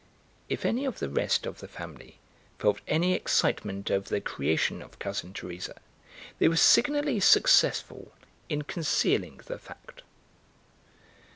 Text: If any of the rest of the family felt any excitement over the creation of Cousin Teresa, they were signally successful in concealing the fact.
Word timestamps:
If 0.49 0.65
any 0.65 0.85
of 0.85 0.97
the 0.97 1.09
rest 1.11 1.45
of 1.45 1.59
the 1.59 1.67
family 1.67 2.17
felt 2.57 2.81
any 2.87 3.13
excitement 3.13 3.91
over 3.91 4.09
the 4.09 4.19
creation 4.19 4.81
of 4.81 4.97
Cousin 4.97 5.31
Teresa, 5.31 5.75
they 6.39 6.47
were 6.47 6.55
signally 6.55 7.19
successful 7.19 8.11
in 8.49 8.63
concealing 8.63 9.41
the 9.45 9.59
fact. 9.59 10.01